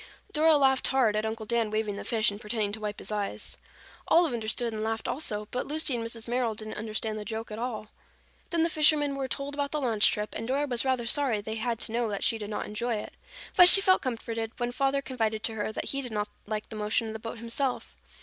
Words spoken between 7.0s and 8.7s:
the joke at all. Then the